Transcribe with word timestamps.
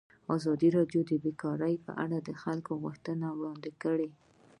ازادي 0.35 0.69
راډیو 0.77 1.01
د 1.07 1.11
بیکاري 1.23 1.73
لپاره 1.77 2.15
د 2.19 2.29
خلکو 2.43 2.71
غوښتنې 2.83 3.27
وړاندې 3.31 3.71
کړي. 3.83 4.09